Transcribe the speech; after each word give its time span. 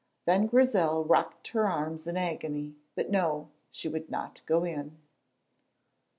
Then 0.25 0.47
Grizel 0.47 1.03
rocked 1.05 1.49
her 1.49 1.67
arms 1.67 2.07
in 2.07 2.17
agony, 2.17 2.75
but 2.95 3.11
no, 3.11 3.49
she 3.69 3.87
would 3.87 4.09
not 4.09 4.41
go 4.47 4.63
in. 4.63 4.97